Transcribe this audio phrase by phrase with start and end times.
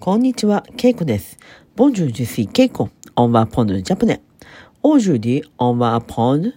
[0.00, 1.38] こんにちは、ケイコです。
[1.76, 2.90] Bonjour, je suis Keiko.
[3.16, 4.20] On va apprendre le japonais.
[4.82, 6.48] Aujourd'hui, on va apprendre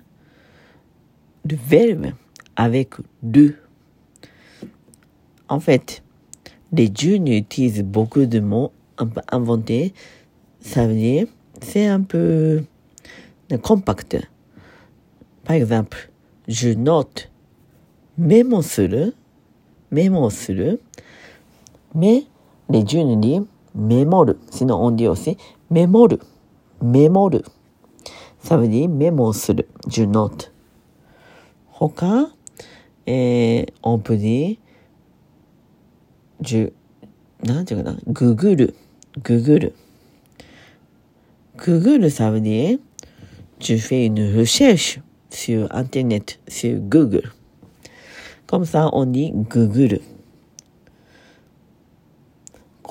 [1.49, 2.13] le verbe
[2.55, 3.55] avec le.
[5.47, 6.03] En fait,
[6.71, 9.93] les jeunes utilisent beaucoup de mots un peu inventés.
[10.59, 11.27] Ça veut dire,
[11.61, 12.63] c'est un peu
[13.63, 14.17] compact.
[15.45, 16.09] Par exemple,
[16.47, 17.29] je note
[18.17, 19.15] メモする
[19.91, 20.81] メモする
[21.93, 22.25] mais
[22.72, 24.40] でジュヌリメモル。
[24.50, 25.36] シノオンディオシ。
[25.68, 26.20] メモル。
[26.80, 27.44] メモル。
[28.40, 29.68] サブディメモする。
[29.86, 30.46] ジュノート。
[31.68, 32.32] 他、
[33.04, 34.58] えー、オープディ、
[36.40, 36.72] ジュ、
[37.42, 38.74] なんていうかな、ググル。
[39.22, 39.74] ググル。
[41.58, 42.80] ググルサブディ、
[43.58, 45.02] ジュフェイヌ・ルシェーシュ。
[45.28, 46.34] シュアンテネット。
[46.48, 47.32] シューググル。
[48.48, 50.02] コムサオンディ、ググル。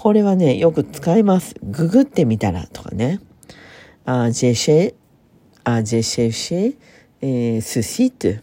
[0.02, 1.54] これはね、よく使います。
[1.62, 3.20] ググってみたらとかね。
[4.04, 4.96] あ、j'ai cherché,
[5.64, 6.76] あ、j'ai cherché,
[7.22, 8.42] えー、ce site,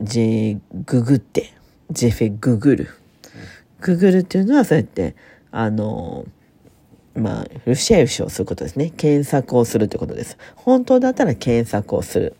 [0.00, 1.52] j'ai ググって、
[1.90, 2.86] j'ai fait Google。
[3.80, 5.16] ググルっていうのはそうやって、
[5.50, 6.24] あの、
[7.16, 8.92] まあ、ルシェルシをすることですね。
[8.96, 10.38] 検索をするということです。
[10.54, 12.36] 本当だったら検索をする。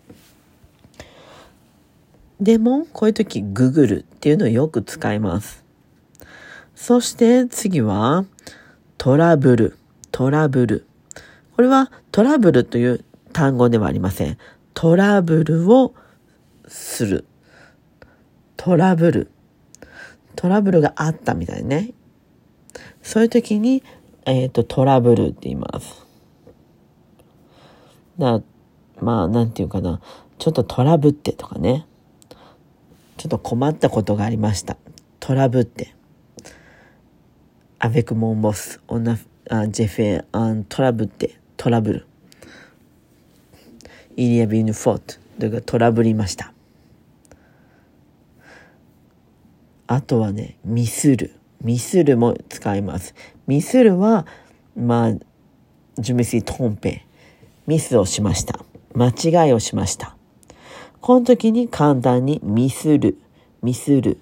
[2.41, 5.60] でも、こういう時、ググるっていうのをよく使います。
[6.81, 8.25] そして次は、
[8.97, 9.77] トラブル、
[10.13, 10.87] トラブル。
[11.55, 14.39] これはトラブルという単語ではありません。
[14.73, 15.95] トラブルを
[16.67, 17.27] する。
[18.57, 19.31] トラブル。
[20.37, 21.93] トラブルがあったみたいね。
[23.03, 23.83] そういう時に、
[24.25, 26.07] えっ、ー、と、トラブルって言います。
[28.19, 28.41] だ
[29.03, 30.01] まあ、なんていうかな。
[30.39, 31.87] ちょっとトラブってとかね。
[33.19, 34.79] ちょっと困ったことがありました。
[35.21, 35.95] トラブって。
[37.81, 39.17] Avec mon boss, on a,
[39.73, 41.09] j'ai fait un trouble
[41.57, 42.07] トラブル。
[44.17, 45.19] il y avait une faute.
[45.39, 46.53] だかトラブりました。
[49.87, 51.35] あとはね、ミスる。
[51.63, 53.15] ミスるも使います。
[53.47, 54.27] ミスるは、
[54.77, 55.11] まあ、
[55.99, 57.01] je me suis trompé。
[57.67, 58.61] ミスをしました。
[58.95, 60.17] 間違いをしました。
[61.01, 63.17] この時に簡単にミスる、
[63.63, 64.19] ミスる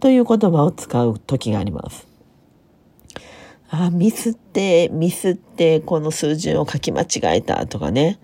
[0.00, 2.13] という言葉を使う時があります。
[3.82, 8.20] あ、ミスって、ミスってこの数字を書き間違えたとかね。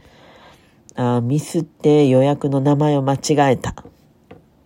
[0.94, 3.74] あ、ミスって予約の名前を間違えた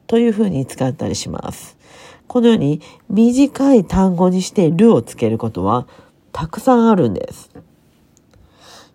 [0.06, 1.78] というふうに使ったりします。
[2.26, 5.86] このように短い単語にしてるをつけることは
[6.32, 7.50] たくさんあるんです。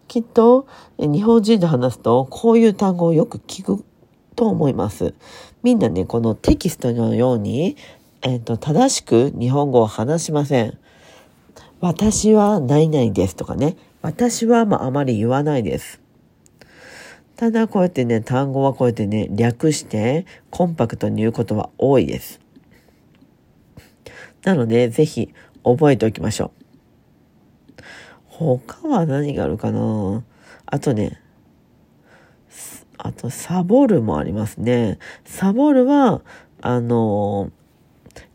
[0.08, 0.68] きっと
[1.00, 3.84] 日本人と話すとこういう単語をよく聞く
[4.36, 5.16] と思います。
[5.64, 7.78] みんなね、このテキストのように、
[8.22, 10.78] えっ、ー、と、正しく日本語を話しません。
[11.82, 13.78] 私はないないですとかね。
[14.02, 16.02] 私はまああまり言わないです。
[17.36, 22.42] ただこうやってね、単語はこうやってね、略してコンパクトに言うことは多いです。
[24.44, 26.52] なので、ぜひ覚えておきましょ
[27.78, 27.84] う。
[28.28, 30.24] 他は何があるかな？
[30.66, 31.22] あとね、
[32.98, 35.00] あと、サボるもありますね。
[35.24, 36.22] サボるは、
[36.62, 37.52] あの、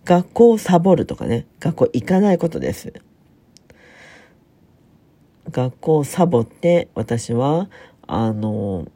[0.07, 2.95] 学校をサボるとかね、学校行かないことです。
[5.51, 7.69] 学校をサボって私は
[8.07, 8.87] あの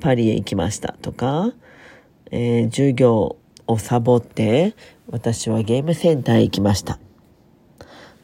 [0.00, 1.52] パリへ行きましたとか、
[2.30, 3.36] えー、授業
[3.66, 4.74] をサボって
[5.10, 6.98] 私はゲームセンターへ行きました。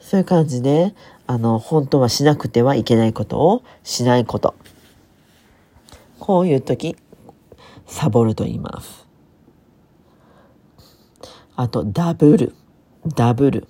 [0.00, 0.94] そういう感じで、
[1.26, 4.54] あの、本当はしなくてはいけないことをしないこと。
[6.18, 6.96] こういう時、
[7.86, 9.06] サボると言います。
[11.56, 12.54] あと、ダブル。
[13.14, 13.68] ダブル。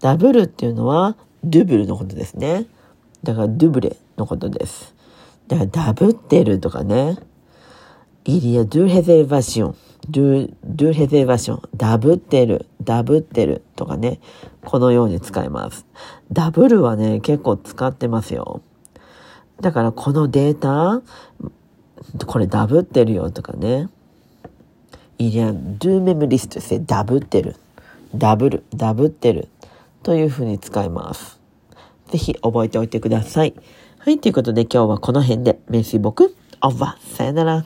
[0.00, 2.66] ダブルっていうのは、ドゥブルのことですね。
[3.22, 4.94] だからドゥブレのことです。
[5.48, 7.18] だからダブってるとかね。
[8.24, 9.76] イリア・ドゥ・ヘゼバション。
[10.08, 11.62] ドゥ、ドゥ・ヘゼバション。
[11.76, 14.20] ダブってる、ダブってるとかね。
[14.64, 15.86] このように使います。
[16.32, 18.62] ダブルはね、結構使ってますよ。
[19.60, 21.02] だからこのデータ、
[22.26, 23.88] これダブってるよとかね。
[25.18, 27.56] イリア・ドゥ・メムリストしてダブってる。
[28.14, 29.48] ダブル、ダブってる。
[30.04, 31.40] というふうに使います。
[32.10, 33.54] ぜひ覚えておいてください。
[33.98, 37.64] はい、ということで今日はこの辺で、メンシー僕、オーバー、さよなら。